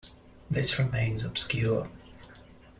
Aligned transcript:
This 0.49 0.79
remains 0.79 1.23
obscure... 1.23 1.87